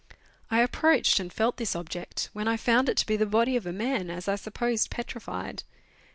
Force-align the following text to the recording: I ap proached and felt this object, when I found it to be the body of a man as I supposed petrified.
I 0.49 0.63
ap 0.63 0.71
proached 0.71 1.19
and 1.19 1.31
felt 1.31 1.57
this 1.57 1.75
object, 1.75 2.31
when 2.33 2.47
I 2.47 2.57
found 2.57 2.89
it 2.89 2.97
to 2.97 3.05
be 3.05 3.17
the 3.17 3.27
body 3.27 3.55
of 3.55 3.67
a 3.67 3.71
man 3.71 4.09
as 4.09 4.27
I 4.27 4.35
supposed 4.35 4.89
petrified. 4.89 5.61